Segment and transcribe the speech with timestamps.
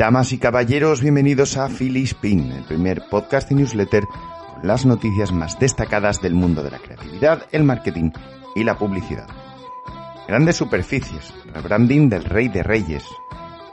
[0.00, 5.30] Damas y caballeros, bienvenidos a Philly Spin, el primer podcast y newsletter con las noticias
[5.30, 8.10] más destacadas del mundo de la creatividad, el marketing
[8.54, 9.26] y la publicidad.
[10.26, 13.04] Grandes superficies, rebranding del Rey de Reyes,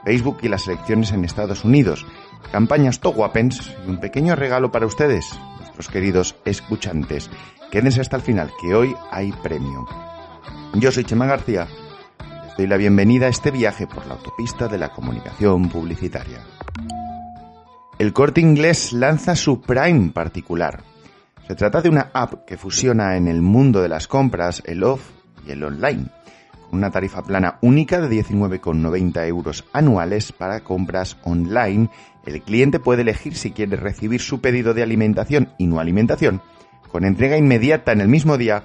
[0.03, 2.05] Facebook y las elecciones en Estados Unidos,
[2.51, 5.25] campañas Toguapens y un pequeño regalo para ustedes,
[5.59, 7.29] nuestros queridos escuchantes.
[7.71, 9.87] Quédense hasta el final, que hoy hay premio.
[10.73, 11.69] Yo soy Chema García
[12.58, 16.39] doy la bienvenida a este viaje por la autopista de la comunicación publicitaria.
[17.99, 20.81] El corte inglés lanza su Prime particular.
[21.47, 25.02] Se trata de una app que fusiona en el mundo de las compras el off
[25.45, 26.07] y el online,
[26.67, 31.89] con una tarifa plana única de 19,90 euros anuales para compras online.
[32.25, 36.41] El cliente puede elegir si quiere recibir su pedido de alimentación y no alimentación,
[36.91, 38.63] con entrega inmediata en el mismo día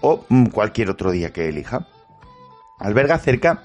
[0.00, 1.86] o mm, cualquier otro día que elija.
[2.78, 3.64] Alberga cerca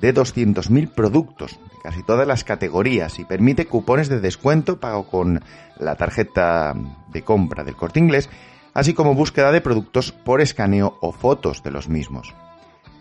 [0.00, 5.42] de 200.000 productos de casi todas las categorías y permite cupones de descuento pago con
[5.78, 6.74] la tarjeta
[7.08, 8.28] de compra del corte inglés,
[8.74, 12.34] así como búsqueda de productos por escaneo o fotos de los mismos.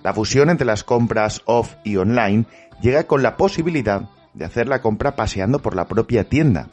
[0.04, 2.46] La fusión entre las compras off y online
[2.82, 6.70] llega con la posibilidad de hacer la compra paseando por la propia tienda.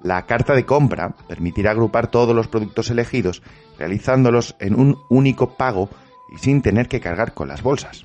[0.00, 3.42] La carta de compra permitirá agrupar todos los productos elegidos,
[3.78, 5.90] realizándolos en un único pago
[6.32, 8.04] y sin tener que cargar con las bolsas.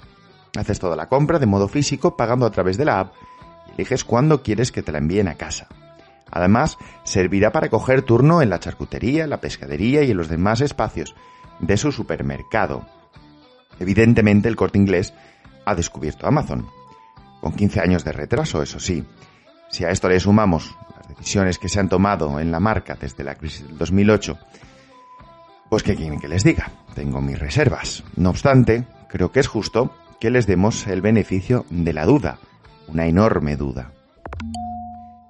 [0.58, 3.14] Haces toda la compra de modo físico pagando a través de la app
[3.68, 5.68] y eliges cuándo quieres que te la envíen a casa.
[6.32, 11.16] Además, servirá para coger turno en la charcutería, la pescadería y en los demás espacios
[11.60, 12.86] de su supermercado.
[13.80, 15.14] Evidentemente, el corte inglés
[15.66, 16.68] ha descubierto Amazon.
[17.42, 19.06] Con 15 años de retraso, eso sí.
[19.70, 23.24] Si a esto le sumamos las decisiones que se han tomado en la marca desde
[23.24, 24.38] la crisis del 2008,
[25.70, 28.04] pues que quieren que les diga, tengo mis reservas.
[28.16, 32.40] No obstante, creo que es justo que les demos el beneficio de la duda,
[32.88, 33.92] una enorme duda.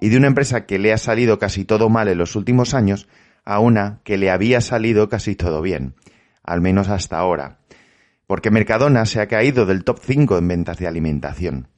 [0.00, 3.08] Y de una empresa que le ha salido casi todo mal en los últimos años
[3.44, 5.94] a una que le había salido casi todo bien,
[6.42, 7.58] al menos hasta ahora,
[8.26, 11.68] porque Mercadona se ha caído del top 5 en ventas de alimentación,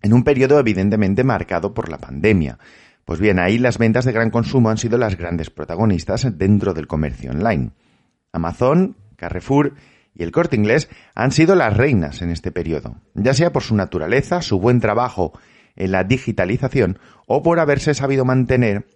[0.00, 2.58] en un periodo evidentemente marcado por la pandemia.
[3.06, 6.88] Pues bien, ahí las ventas de gran consumo han sido las grandes protagonistas dentro del
[6.88, 7.70] comercio online.
[8.32, 9.74] Amazon, Carrefour
[10.12, 13.76] y el corte inglés han sido las reinas en este periodo, ya sea por su
[13.76, 15.38] naturaleza, su buen trabajo
[15.76, 18.88] en la digitalización o por haberse sabido mantener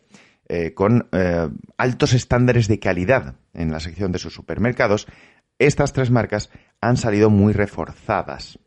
[0.48, 1.48] eh, con eh,
[1.78, 5.06] altos estándares de calidad en la sección de sus supermercados,
[5.60, 6.50] estas tres marcas
[6.80, 8.58] han salido muy reforzadas.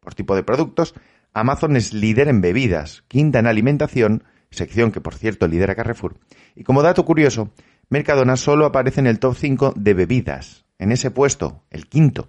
[0.00, 0.94] Por tipo de productos,
[1.32, 6.20] Amazon es líder en bebidas, quinta en alimentación, sección que por cierto lidera Carrefour,
[6.54, 7.52] y como dato curioso,
[7.88, 12.28] Mercadona solo aparece en el top 5 de bebidas, en ese puesto, el quinto,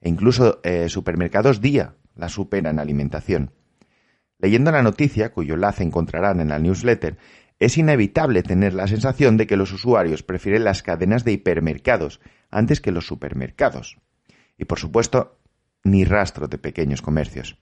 [0.00, 3.52] e incluso eh, Supermercados Día la supera en alimentación.
[4.38, 7.16] Leyendo la noticia, cuyo enlace encontrarán en la newsletter,
[7.58, 12.20] es inevitable tener la sensación de que los usuarios prefieren las cadenas de hipermercados
[12.50, 13.98] antes que los supermercados.
[14.58, 15.38] Y por supuesto,
[15.82, 17.58] ni rastro de pequeños comercios.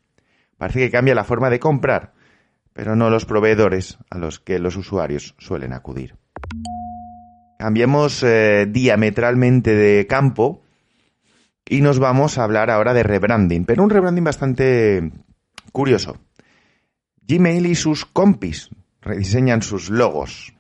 [0.56, 2.15] Parece que cambia la forma de comprar,
[2.72, 6.16] pero no los proveedores a los que los usuarios suelen acudir.
[7.59, 10.62] Cambiamos eh, diametralmente de campo
[11.69, 15.12] y nos vamos a hablar ahora de rebranding, pero un rebranding bastante
[15.71, 16.19] curioso.
[17.27, 20.55] Gmail y sus compis rediseñan sus logos.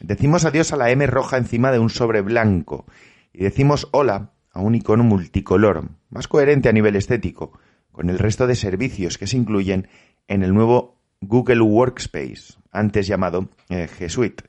[0.00, 2.86] Decimos adiós a la M roja encima de un sobre blanco
[3.32, 7.58] y decimos hola a un icono multicolor, más coherente a nivel estético,
[7.92, 9.88] con el resto de servicios que se incluyen
[10.28, 14.44] en el nuevo Google Workspace, antes llamado eh, G Suite.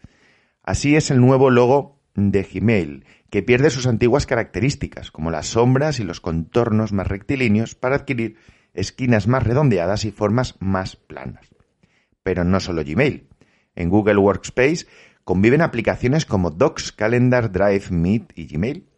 [0.63, 5.99] Así es el nuevo logo de Gmail, que pierde sus antiguas características, como las sombras
[5.99, 8.37] y los contornos más rectilíneos, para adquirir
[8.73, 11.47] esquinas más redondeadas y formas más planas.
[12.23, 13.27] Pero no solo Gmail.
[13.75, 14.87] En Google Workspace
[15.23, 18.89] conviven aplicaciones como Docs, Calendar, Drive, Meet y Gmail.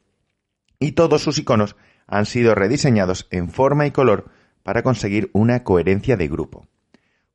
[0.80, 1.76] Y todos sus iconos
[2.08, 4.32] han sido rediseñados en forma y color
[4.64, 6.68] para conseguir una coherencia de grupo.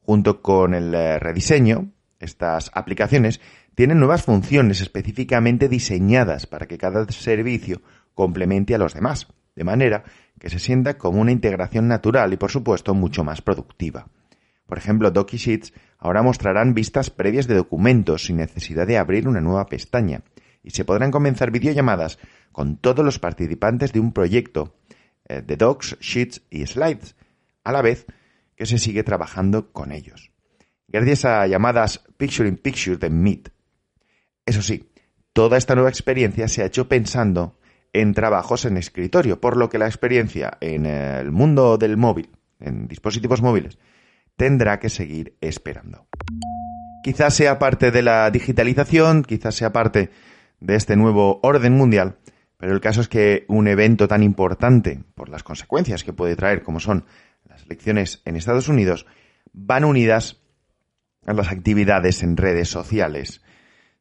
[0.05, 1.91] Junto con el eh, rediseño,
[2.21, 3.41] estas aplicaciones
[3.75, 7.81] tienen nuevas funciones específicamente diseñadas para que cada servicio
[8.13, 10.05] complemente a los demás, de manera
[10.39, 14.09] que se sienta como una integración natural y por supuesto mucho más productiva.
[14.67, 19.67] Por ejemplo, DocuSheets ahora mostrarán vistas previas de documentos sin necesidad de abrir una nueva
[19.67, 20.23] pestaña
[20.63, 22.19] y se podrán comenzar videollamadas
[22.53, 24.77] con todos los participantes de un proyecto
[25.27, 27.17] eh, de Docs, Sheets y Slides,
[27.65, 28.07] a la vez
[28.57, 30.33] que se sigue trabajando con ellos.
[30.89, 33.51] Gracias a llamadas Picture in Picture de Meet,
[34.47, 34.91] eso sí,
[35.33, 37.59] toda esta nueva experiencia se ha hecho pensando
[37.93, 42.31] en trabajos en escritorio, por lo que la experiencia en el mundo del móvil,
[42.61, 43.79] en dispositivos móviles,
[44.37, 46.07] tendrá que seguir esperando.
[47.03, 50.11] Quizás sea parte de la digitalización, quizás sea parte
[50.61, 52.19] de este nuevo orden mundial,
[52.57, 56.63] pero el caso es que un evento tan importante, por las consecuencias que puede traer,
[56.63, 57.05] como son
[57.55, 59.07] las elecciones en Estados Unidos,
[59.53, 60.41] van unidas
[61.25, 63.43] a las actividades en redes sociales.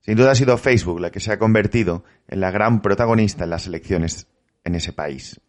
[0.01, 3.51] Sin duda ha sido Facebook la que se ha convertido en la gran protagonista en
[3.51, 4.27] las elecciones
[4.63, 5.39] en ese país.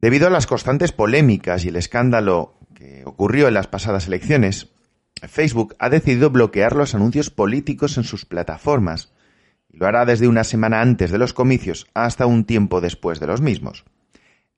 [0.00, 4.72] Debido a las constantes polémicas y el escándalo que ocurrió en las pasadas elecciones,
[5.28, 9.12] Facebook ha decidido bloquear los anuncios políticos en sus plataformas
[9.68, 13.26] y lo hará desde una semana antes de los comicios hasta un tiempo después de
[13.26, 13.84] los mismos.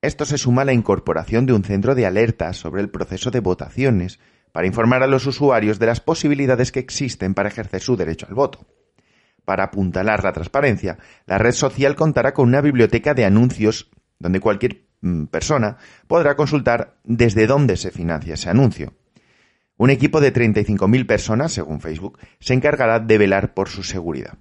[0.04, 3.40] Esto se suma a la incorporación de un centro de alerta sobre el proceso de
[3.40, 4.20] votaciones
[4.52, 8.34] para informar a los usuarios de las posibilidades que existen para ejercer su derecho al
[8.34, 8.66] voto.
[9.46, 14.82] Para apuntalar la transparencia, la red social contará con una biblioteca de anuncios donde cualquier
[15.00, 18.92] mm, persona podrá consultar desde dónde se financia ese anuncio.
[19.78, 24.36] Un equipo de 35.000 personas, según Facebook, se encargará de velar por su seguridad.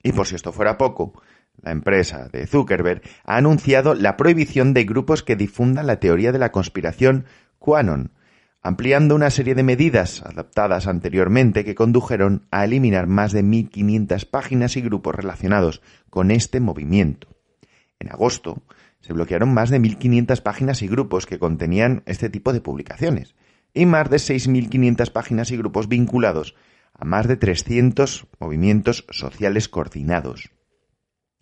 [0.00, 1.20] Y por si esto fuera poco,
[1.62, 6.38] la empresa de Zuckerberg ha anunciado la prohibición de grupos que difundan la teoría de
[6.38, 7.26] la conspiración
[7.58, 8.12] QAnon,
[8.62, 14.76] ampliando una serie de medidas adaptadas anteriormente que condujeron a eliminar más de 1.500 páginas
[14.76, 17.28] y grupos relacionados con este movimiento.
[17.98, 18.62] En agosto
[19.00, 23.34] se bloquearon más de 1.500 páginas y grupos que contenían este tipo de publicaciones,
[23.74, 26.54] y más de 6.500 páginas y grupos vinculados
[26.94, 30.50] a más de 300 movimientos sociales coordinados.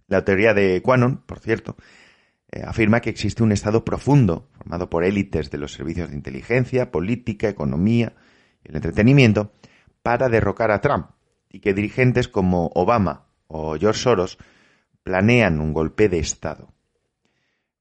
[0.08, 1.76] La teoría de Quanon, por cierto,
[2.50, 6.91] eh, afirma que existe un Estado profundo, formado por élites de los servicios de inteligencia,
[6.91, 8.14] política, economía
[8.64, 9.53] y el entretenimiento,
[10.03, 11.08] para derrocar a Trump,
[11.50, 14.38] y que dirigentes como Obama o George Soros
[15.03, 16.73] planean un golpe de Estado.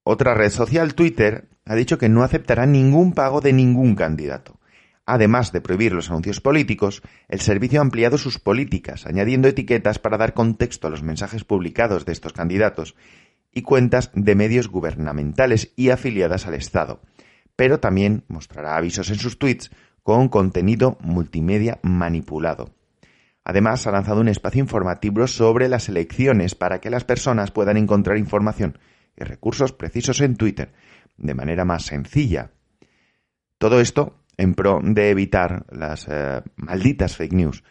[0.04, 4.60] Otra red social, Twitter, ha dicho que no aceptará ningún pago de ningún candidato.
[5.06, 10.18] Además de prohibir los anuncios políticos, el servicio ha ampliado sus políticas, añadiendo etiquetas para
[10.18, 12.96] dar contexto a los mensajes publicados de estos candidatos
[13.54, 17.02] y cuentas de medios gubernamentales y afiliadas al Estado,
[17.56, 19.70] pero también mostrará avisos en sus tweets
[20.02, 22.74] con contenido multimedia manipulado.
[23.44, 28.18] Además, ha lanzado un espacio informativo sobre las elecciones para que las personas puedan encontrar
[28.18, 28.80] información
[29.16, 30.74] y recursos precisos en Twitter
[31.18, 32.52] de manera más sencilla.
[33.60, 37.64] Todo esto en pro de evitar las eh, malditas fake news.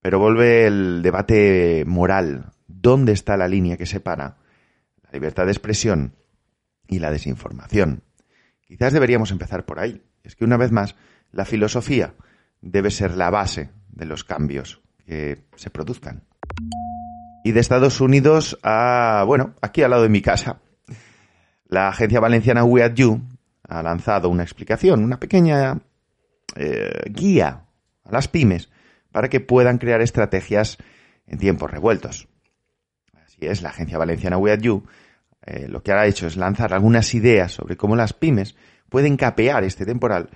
[0.00, 4.38] Pero vuelve el debate moral dónde está la línea que separa
[5.02, 6.14] la libertad de expresión
[6.86, 8.02] y la desinformación.
[8.60, 10.02] Quizás deberíamos empezar por ahí.
[10.22, 10.94] Es que una vez más,
[11.32, 12.14] la filosofía
[12.60, 16.24] debe ser la base de los cambios que se produzcan.
[17.44, 20.60] Y de Estados Unidos a, bueno, aquí al lado de mi casa,
[21.66, 23.22] la agencia valenciana We At You
[23.68, 25.78] ha lanzado una explicación, una pequeña
[26.56, 27.64] eh, guía
[28.04, 28.70] a las pymes
[29.12, 30.78] para que puedan crear estrategias
[31.26, 32.28] en tiempos revueltos
[33.40, 37.76] es, la agencia valenciana We eh, lo que ha hecho es lanzar algunas ideas sobre
[37.76, 38.56] cómo las pymes
[38.88, 40.30] pueden capear este temporal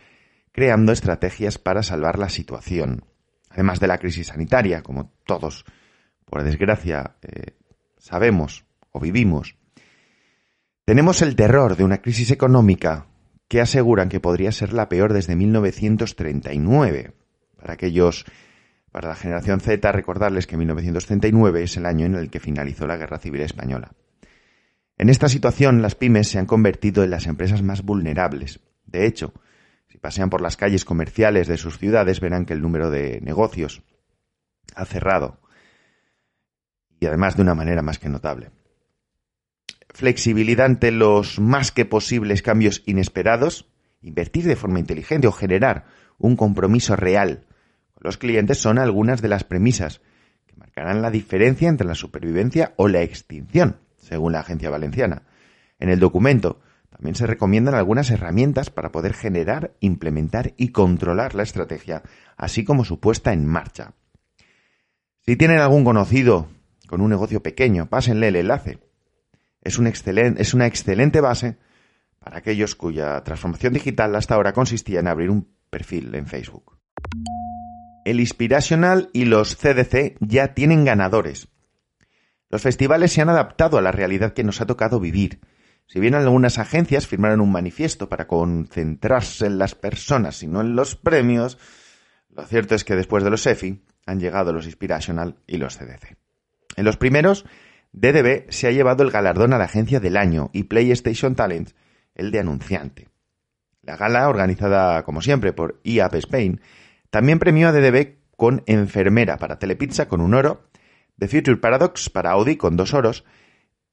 [0.52, 3.05] creando estrategias para salvar la situación.
[3.50, 5.64] Además de la crisis sanitaria, como todos,
[6.25, 7.56] por desgracia, eh,
[7.99, 9.56] sabemos o vivimos,
[10.84, 13.06] tenemos el terror de una crisis económica
[13.52, 17.12] que aseguran que podría ser la peor desde 1939.
[17.58, 18.25] Para aquellos
[18.91, 22.96] para la generación Z, recordarles que 1939 es el año en el que finalizó la
[22.96, 23.93] Guerra Civil Española.
[24.96, 28.60] En esta situación, las pymes se han convertido en las empresas más vulnerables.
[28.86, 29.34] De hecho,
[29.86, 33.82] si pasean por las calles comerciales de sus ciudades, verán que el número de negocios
[34.74, 35.43] ha cerrado.
[37.00, 38.48] Y además de una manera más que notable.
[39.93, 43.69] Flexibilidad ante los más que posibles cambios inesperados,
[44.01, 45.84] invertir de forma inteligente o generar
[46.19, 47.46] un compromiso real
[48.03, 50.01] los clientes son algunas de las premisas
[50.46, 55.22] que marcarán la diferencia entre la supervivencia o la extinción, según la agencia valenciana.
[55.79, 61.44] En el documento también se recomiendan algunas herramientas para poder generar, implementar y controlar la
[61.44, 62.03] estrategia,
[62.37, 63.94] así como su puesta en marcha.
[65.20, 66.49] Si tienen algún conocido
[66.89, 68.81] con un negocio pequeño, pásenle el enlace.
[69.62, 71.56] Es, es una excelente base
[72.19, 76.78] para aquellos cuya transformación digital hasta ahora consistía en abrir un perfil en Facebook.
[78.04, 81.48] El Inspirational y los CDC ya tienen ganadores.
[82.50, 85.40] Los festivales se han adaptado a la realidad que nos ha tocado vivir.
[85.86, 90.76] Si bien algunas agencias firmaron un manifiesto para concentrarse en las personas y no en
[90.76, 91.58] los premios,
[92.28, 96.16] lo cierto es que después de los EFI han llegado los Inspirational y los CDC.
[96.76, 97.44] En los primeros,
[97.93, 101.70] DDB se ha llevado el galardón a la agencia del año y PlayStation Talent
[102.15, 103.08] el de anunciante.
[103.82, 106.61] La gala, organizada como siempre por IAP Spain,
[107.11, 110.69] también premió a DDB con Enfermera para Telepizza con un oro,
[111.19, 113.25] The Future Paradox para Audi con dos oros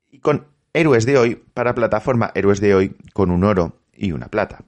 [0.09, 4.27] y con Héroes de Hoy para plataforma Héroes de Hoy con un oro y una
[4.27, 4.63] plata.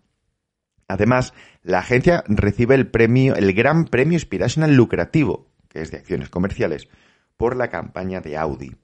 [0.88, 1.34] Además,
[1.64, 6.90] la agencia recibe el premio, el Gran Premio Inspirational Lucrativo, que es de acciones comerciales,
[7.38, 8.76] por la campaña de Audi.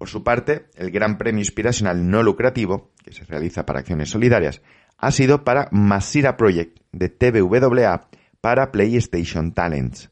[0.00, 4.62] Por su parte, el Gran Premio Inspirational No Lucrativo, que se realiza para acciones solidarias,
[4.96, 8.08] ha sido para Masira Project de TVWA
[8.40, 10.10] para PlayStation Talents.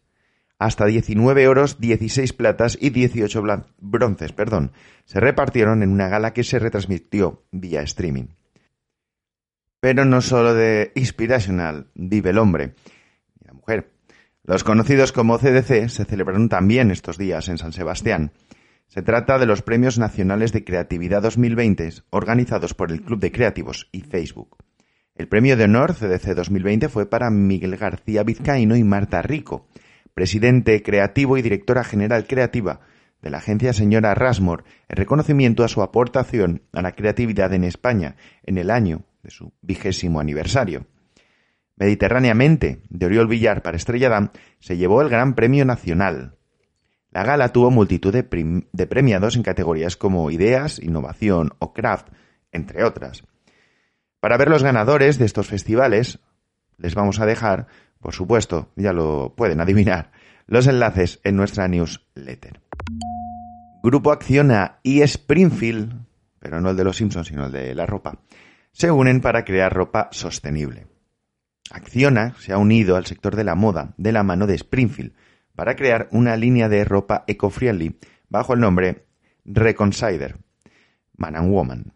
[0.59, 3.43] Hasta 19 oros, 16 platas y 18
[3.79, 4.73] bronces, perdón,
[5.07, 8.27] se repartieron en una gala que se retransmitió vía streaming.
[9.81, 12.75] Pero no solo de Inspirational vive el hombre
[13.41, 13.91] y la mujer.
[14.45, 18.33] Los conocidos como CDC se celebraron también estos días en San Sebastián
[18.89, 23.89] se trata de los Premios Nacionales de Creatividad 2020 organizados por el Club de Creativos
[23.93, 24.57] y Facebook.
[25.15, 29.69] El premio de honor CDC 2020 fue para Miguel García Vizcaíno y Marta Rico,
[30.15, 32.81] presidente creativo y directora general creativa
[33.21, 38.17] de la agencia Señora Rasmor, en reconocimiento a su aportación a la creatividad en España
[38.45, 40.87] en el año de su vigésimo aniversario.
[41.77, 44.31] Mediterráneamente, de Oriol Villar para Estrella Damm,
[44.61, 46.38] se llevó el Gran Premio Nacional,
[47.19, 52.11] la gala tuvo multitud de, premiados en categorías como ideas, innovación o craft,
[52.53, 53.25] entre otras.
[54.21, 56.21] Para ver los ganadores de estos festivales,
[56.77, 57.67] les vamos a dejar,
[57.99, 60.13] por supuesto, ya lo pueden adivinar,
[60.47, 62.61] los enlaces en nuestra newsletter.
[63.83, 66.07] Grupo Acciona y Springfield,
[66.39, 68.21] pero no el de los Simpsons, sino el de la ropa,
[68.71, 70.87] se unen para crear ropa sostenible.
[71.73, 75.15] Acciona se ha unido al sector de la moda de la mano de Springfield,
[75.59, 77.99] para crear una línea de ropa eco-friendly
[78.29, 79.07] bajo el nombre
[79.45, 80.37] Reconsider,
[81.17, 81.95] Man and Woman.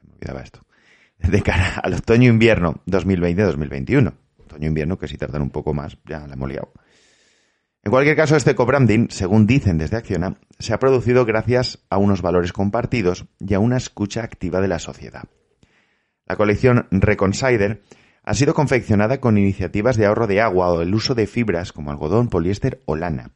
[0.00, 0.60] Se me olvidaba esto.
[1.18, 4.14] De cara al otoño-invierno 2020-2021.
[4.44, 6.72] Otoño-invierno que si tardan un poco más, ya la hemos liado.
[7.82, 12.22] En cualquier caso, este co-branding, según dicen desde Acciona, se ha producido gracias a unos
[12.22, 15.24] valores compartidos y a una escucha activa de la sociedad.
[16.26, 17.82] La colección Reconsider
[18.24, 21.90] ha sido confeccionada con iniciativas de ahorro de agua o el uso de fibras como
[21.90, 23.32] algodón, poliéster o lana.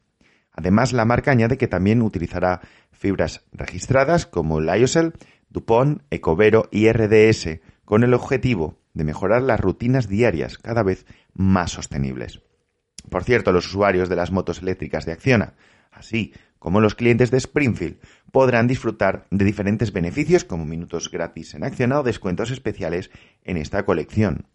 [0.51, 5.13] Además, la marca añade que también utilizará fibras registradas como Lyocell,
[5.51, 11.05] Dupont, Ecovero y RDS con el objetivo de mejorar las rutinas diarias cada vez
[11.35, 12.41] más sostenibles.
[13.11, 15.55] Por cierto, los usuarios de las motos eléctricas de Acciona,
[15.93, 17.99] así como los clientes de Springfield,
[18.33, 23.11] podrán disfrutar de diferentes beneficios como minutos gratis en Acciona o descuentos especiales
[23.45, 24.47] en esta colección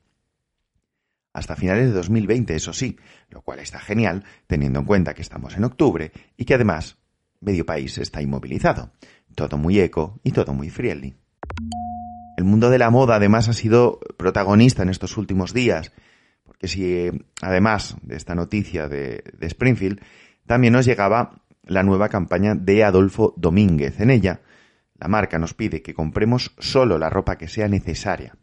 [1.33, 2.97] hasta finales de 2020, eso sí,
[3.29, 6.97] lo cual está genial teniendo en cuenta que estamos en octubre y que además
[7.41, 8.91] medio país está inmovilizado.
[9.35, 11.15] Todo muy eco y todo muy friendly.
[12.37, 15.91] El mundo de la moda además ha sido protagonista en estos últimos días,
[16.43, 17.09] porque si
[17.41, 20.01] además de esta noticia de, de Springfield,
[20.45, 23.99] también nos llegaba la nueva campaña de Adolfo Domínguez.
[23.99, 24.41] En ella,
[24.99, 28.37] la marca nos pide que compremos solo la ropa que sea necesaria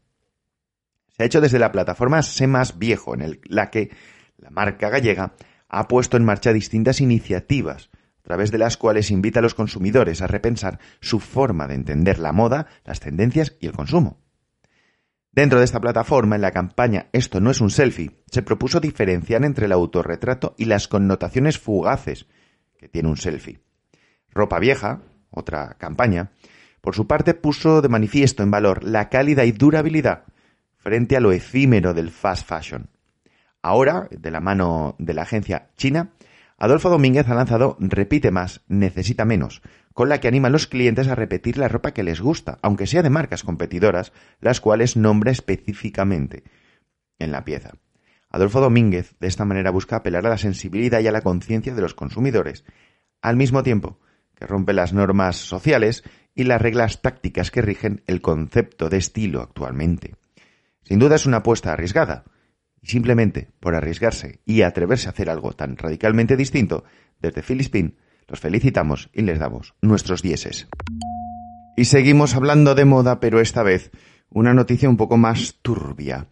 [1.17, 3.91] se ha hecho desde la plataforma Sé Más Viejo, en la que
[4.37, 5.35] la marca gallega
[5.69, 7.91] ha puesto en marcha distintas iniciativas,
[8.21, 12.19] a través de las cuales invita a los consumidores a repensar su forma de entender
[12.19, 14.19] la moda, las tendencias y el consumo.
[15.33, 19.45] Dentro de esta plataforma, en la campaña Esto no es un selfie, se propuso diferenciar
[19.45, 22.27] entre el autorretrato y las connotaciones fugaces
[22.79, 23.61] que tiene un selfie.
[24.31, 26.33] Ropa vieja, otra campaña,
[26.81, 30.25] por su parte puso de manifiesto en valor la cálida y durabilidad
[30.81, 32.91] frente a lo efímero del fast fashion.
[33.63, 36.13] Ahora, de la mano de la agencia china,
[36.57, 39.63] Adolfo Domínguez ha lanzado Repite más, necesita menos,
[39.95, 42.87] con la que anima a los clientes a repetir la ropa que les gusta, aunque
[42.87, 46.45] sea de marcas competidoras, las cuales nombra específicamente
[47.19, 47.73] en la pieza.
[48.31, 51.83] Adolfo Domínguez de esta manera busca apelar a la sensibilidad y a la conciencia de
[51.83, 52.65] los consumidores,
[53.21, 53.99] al mismo tiempo
[54.35, 56.03] que rompe las normas sociales
[56.35, 60.15] y las reglas tácticas que rigen el concepto de estilo actualmente.
[60.83, 62.25] Sin duda es una apuesta arriesgada,
[62.83, 66.85] y simplemente por arriesgarse y atreverse a hacer algo tan radicalmente distinto,
[67.21, 67.97] desde Filispin
[68.27, 70.69] los felicitamos y les damos nuestros dieces.
[71.77, 73.91] Y seguimos hablando de moda, pero esta vez
[74.31, 76.29] una noticia un poco más turbia.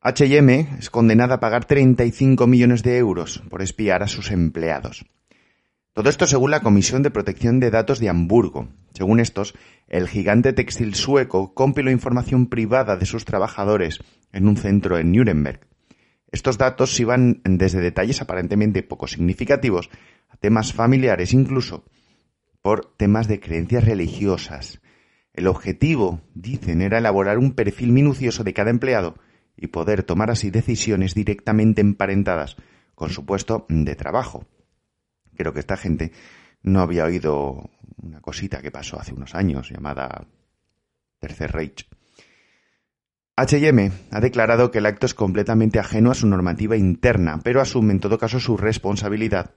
[0.00, 5.06] HM es condenada a pagar 35 millones de euros por espiar a sus empleados.
[5.94, 8.66] Todo esto según la Comisión de Protección de Datos de Hamburgo.
[8.94, 9.54] Según estos,
[9.86, 14.00] el gigante textil sueco compiló información privada de sus trabajadores
[14.32, 15.60] en un centro en Nuremberg.
[16.32, 19.88] Estos datos iban desde detalles aparentemente poco significativos
[20.30, 21.84] a temas familiares, incluso
[22.60, 24.80] por temas de creencias religiosas.
[25.32, 29.14] El objetivo, dicen, era elaborar un perfil minucioso de cada empleado
[29.56, 32.56] y poder tomar así decisiones directamente emparentadas
[32.96, 34.44] con su puesto de trabajo.
[35.36, 36.12] Creo que esta gente
[36.62, 37.70] no había oído
[38.02, 40.26] una cosita que pasó hace unos años llamada
[41.18, 41.88] Tercer Reich.
[43.36, 47.92] HM ha declarado que el acto es completamente ajeno a su normativa interna, pero asume
[47.92, 49.50] en todo caso su responsabilidad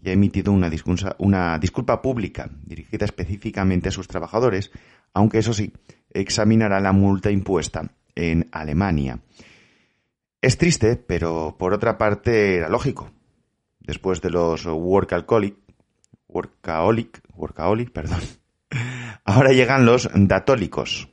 [0.00, 4.70] y ha emitido una disculpa, una disculpa pública dirigida específicamente a sus trabajadores,
[5.14, 5.72] aunque eso sí,
[6.10, 9.18] examinará la multa impuesta en Alemania.
[10.40, 13.10] Es triste, pero por otra parte era lógico.
[13.84, 15.60] Después de los workaholic,
[17.92, 18.20] perdón,
[19.24, 21.10] ahora llegan los datólicos,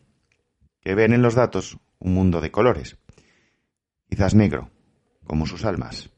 [0.79, 2.97] que ven en los datos un mundo de colores,
[4.09, 4.71] quizás negro,
[5.25, 6.09] como sus almas.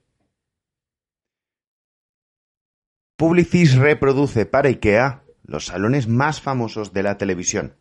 [3.16, 7.76] Publicis reproduce para IKEA los salones más famosos de la televisión.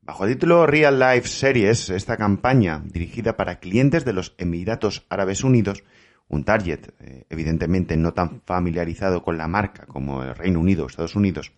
[0.00, 5.44] Bajo el título Real Life Series, esta campaña, dirigida para clientes de los Emiratos Árabes
[5.44, 5.84] Unidos,
[6.30, 10.86] un target eh, evidentemente no tan familiarizado con la marca como el Reino Unido o
[10.86, 11.52] Estados Unidos,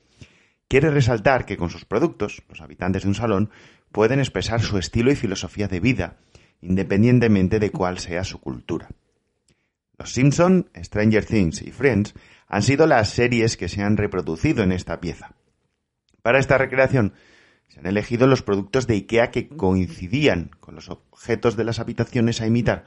[0.67, 3.51] quiere resaltar que con sus productos, los habitantes de un salón
[3.93, 6.17] pueden expresar su estilo y filosofía de vida,
[6.63, 8.89] independientemente de cuál sea su cultura.
[9.99, 12.15] Los Simpson, Stranger Things y Friends
[12.49, 15.35] han sido las series que se han reproducido en esta pieza.
[16.23, 17.13] Para esta recreación
[17.69, 22.41] se han elegido los productos de IKEA que coincidían con los objetos de las habitaciones
[22.41, 22.87] a imitar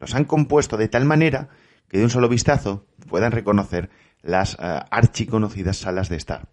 [0.00, 1.48] los han compuesto de tal manera
[1.88, 3.90] que de un solo vistazo puedan reconocer
[4.22, 6.48] las uh, archiconocidas salas de estar.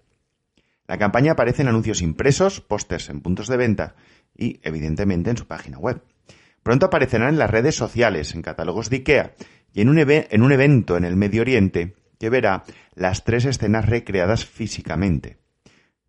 [0.88, 3.96] La campaña aparece en anuncios impresos, pósters en puntos de venta
[4.38, 6.02] y, evidentemente, en su página web.
[6.62, 9.34] Pronto aparecerán en las redes sociales, en catálogos de IKEA
[9.74, 13.86] y en un, en un evento en el Medio Oriente que verá las tres escenas
[13.86, 15.38] recreadas físicamente.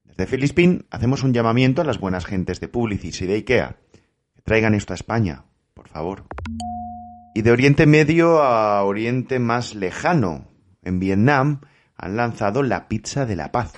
[0.04, 3.76] Desde Filispín hacemos un llamamiento a las buenas gentes de Publicis y de IKEA.
[4.34, 6.24] Que traigan esto a España, por favor.
[7.36, 10.48] Y de Oriente Medio a Oriente más lejano,
[10.82, 11.60] en Vietnam,
[11.94, 13.74] han lanzado la pizza de la paz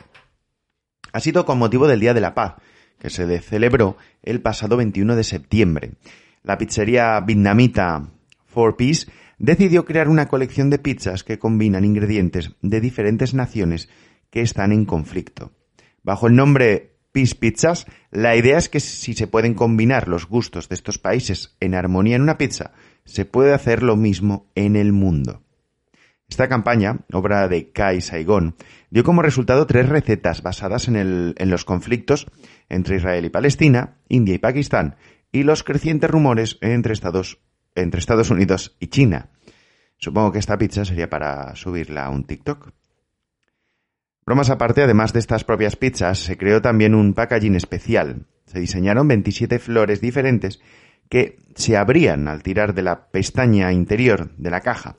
[1.12, 2.54] ha sido con motivo del Día de la Paz,
[3.00, 5.94] que se celebró el pasado 21 de septiembre.
[6.44, 8.11] La pizzería vietnamita
[8.46, 13.88] Four Piece decidió crear una colección de pizzas que combinan ingredientes de diferentes naciones
[14.30, 15.50] que están en conflicto.
[16.04, 20.68] Bajo el nombre Peace Pizzas, la idea es que si se pueden combinar los gustos
[20.68, 22.72] de estos países en armonía en una pizza,
[23.09, 25.42] se puede hacer lo mismo en el mundo.
[26.29, 28.55] Esta campaña, obra de Kai Saigon,
[28.90, 32.27] dio como resultado tres recetas basadas en, los conflictos
[32.68, 34.97] entre Israel y Palestina, India y Pakistán,
[35.33, 37.40] y los crecientes rumores entre Estados,
[37.75, 39.31] entre Estados Unidos y China.
[39.97, 42.73] Supongo que esta pizza sería para subirla a un TikTok.
[44.27, 48.27] Bromas aparte, además de estas propias pizzas, se creó también un packaging especial.
[48.44, 50.61] Se diseñaron 27 flores diferentes
[51.09, 54.97] que se abrían al tirar de la pestaña interior de la caja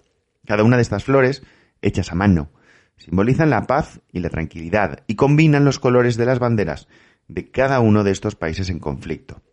[0.50, 1.44] cada una de estas flores,
[1.84, 2.50] hechas a mano,
[2.98, 6.88] simbolizan la paz y la tranquilidad y combinan los colores de las banderas
[7.28, 9.44] de cada uno de estos países en conflicto.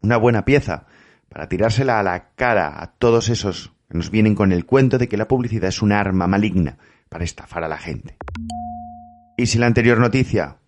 [0.00, 0.86] Una buena pieza
[1.28, 5.08] para tirársela a la cara a todos esos que nos vienen con el cuento de
[5.08, 8.16] que la publicidad es un arma maligna para estafar a la gente.
[9.36, 10.58] Y si la anterior noticia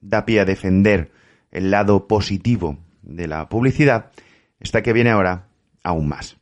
[0.00, 1.10] da pie a defender
[1.50, 4.12] el lado positivo de la publicidad,
[4.60, 5.48] esta que viene ahora
[5.82, 6.40] aún más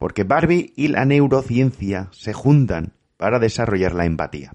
[0.00, 4.54] porque Barbie y la neurociencia se juntan para desarrollar la empatía.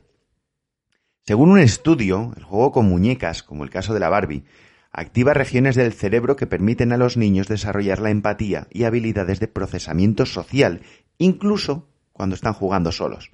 [1.21, 4.43] Según un estudio, el juego con muñecas, como el caso de la Barbie,
[4.91, 9.47] activa regiones del cerebro que permiten a los niños desarrollar la empatía y habilidades de
[9.47, 10.81] procesamiento social,
[11.19, 13.29] incluso cuando están jugando solos.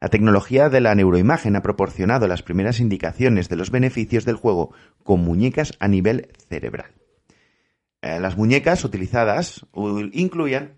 [0.00, 4.72] La tecnología de la neuroimagen ha proporcionado las primeras indicaciones de los beneficios del juego
[5.02, 6.94] con muñecas a nivel cerebral.
[8.02, 9.66] Eh, las muñecas utilizadas
[10.12, 10.74] incluían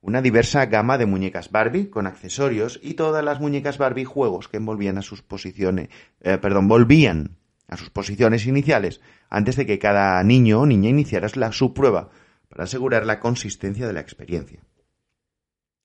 [0.00, 4.56] una diversa gama de muñecas Barbie con accesorios y todas las muñecas Barbie juegos que
[4.56, 5.88] envolvían a sus posiciones,
[6.20, 7.36] eh, perdón, volvían
[7.68, 12.10] a sus posiciones iniciales antes de que cada niño o niña iniciara la, su prueba
[12.48, 14.60] para asegurar la consistencia de la experiencia.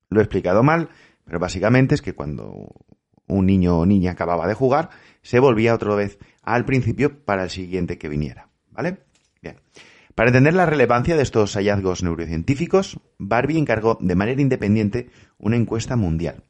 [0.09, 0.89] Lo he explicado mal,
[1.23, 2.73] pero básicamente es que cuando
[3.27, 4.89] un niño o niña acababa de jugar,
[5.21, 8.49] se volvía otra vez al principio para el siguiente que viniera.
[8.71, 8.99] ¿Vale?
[9.41, 9.57] Bien.
[10.17, 15.95] Para entender la relevancia de estos hallazgos neurocientíficos, Barbie encargó de manera independiente una encuesta
[15.95, 16.43] mundial.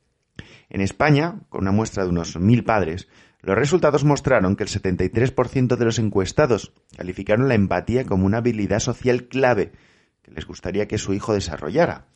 [0.69, 3.10] En España, con una muestra de unos mil padres,
[3.41, 8.80] los resultados mostraron que el 73% de los encuestados calificaron la empatía como una habilidad
[8.80, 9.73] social clave
[10.21, 12.08] que les gustaría que su hijo desarrollara.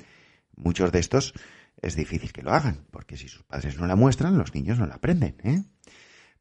[0.56, 1.34] Muchos de estos
[1.82, 4.88] es difícil que lo hagan, porque si sus padres no la muestran, los niños no
[4.88, 5.36] la aprenden.
[5.44, 5.64] ¿eh?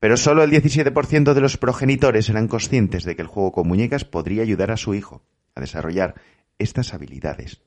[0.00, 4.04] Pero solo el 17% de los progenitores eran conscientes de que el juego con muñecas
[4.04, 5.22] podría ayudar a su hijo
[5.54, 6.14] a desarrollar
[6.58, 7.60] estas habilidades.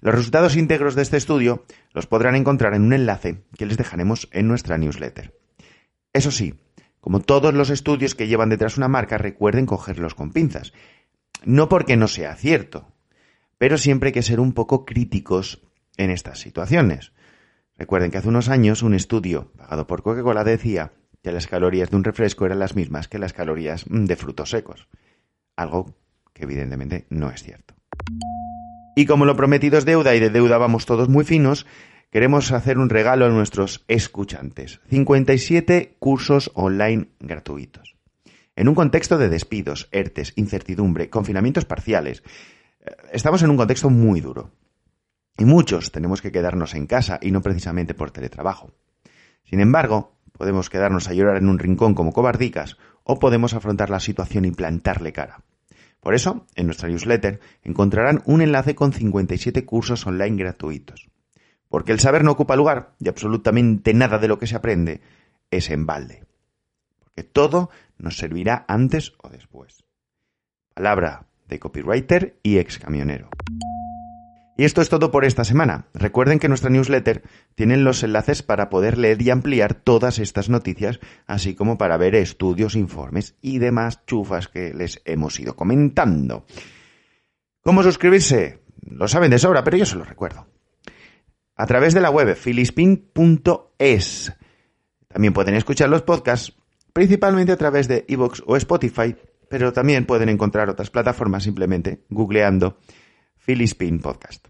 [0.00, 4.28] Los resultados íntegros de este estudio los podrán encontrar en un enlace que les dejaremos
[4.32, 5.34] en nuestra newsletter.
[6.12, 6.54] Eso sí,
[7.00, 10.72] como todos los estudios que llevan detrás una marca, recuerden cogerlos con pinzas.
[11.44, 12.92] No porque no sea cierto,
[13.58, 15.62] pero siempre hay que ser un poco críticos
[15.96, 17.12] en estas situaciones.
[17.78, 20.92] Recuerden que hace unos años un estudio pagado por Coca-Cola decía
[21.26, 24.86] que las calorías de un refresco eran las mismas que las calorías de frutos secos.
[25.56, 25.96] Algo
[26.32, 27.74] que evidentemente no es cierto.
[28.94, 31.66] Y como lo prometido es deuda y de deuda vamos todos muy finos,
[32.12, 34.78] queremos hacer un regalo a nuestros escuchantes.
[34.88, 37.96] 57 cursos online gratuitos.
[38.54, 42.22] En un contexto de despidos, ERTES, incertidumbre, confinamientos parciales,
[42.82, 44.52] eh, estamos en un contexto muy duro.
[45.36, 48.70] Y muchos tenemos que quedarnos en casa y no precisamente por teletrabajo.
[49.42, 54.00] Sin embargo, podemos quedarnos a llorar en un rincón como cobardicas o podemos afrontar la
[54.00, 55.42] situación y plantarle cara.
[56.00, 61.08] Por eso, en nuestra newsletter encontrarán un enlace con 57 cursos online gratuitos.
[61.68, 65.00] Porque el saber no ocupa lugar y absolutamente nada de lo que se aprende
[65.50, 66.24] es en balde.
[66.98, 69.84] Porque todo nos servirá antes o después.
[70.74, 73.30] Palabra de copywriter y ex camionero.
[74.58, 75.88] Y esto es todo por esta semana.
[75.92, 77.22] Recuerden que nuestra newsletter
[77.54, 82.14] tiene los enlaces para poder leer y ampliar todas estas noticias, así como para ver
[82.14, 86.46] estudios, informes y demás chufas que les hemos ido comentando.
[87.60, 88.62] ¿Cómo suscribirse?
[88.82, 90.46] Lo saben de sobra, pero yo se lo recuerdo.
[91.54, 94.32] A través de la web filispin.es.
[95.08, 96.54] También pueden escuchar los podcasts,
[96.94, 99.16] principalmente a través de iVoox o Spotify,
[99.50, 102.78] pero también pueden encontrar otras plataformas simplemente googleando
[103.46, 104.48] Philispin Podcast.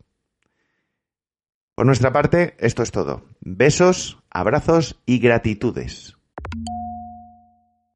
[1.74, 3.28] Por nuestra parte, esto es todo.
[3.40, 6.15] Besos, abrazos y gratitudes.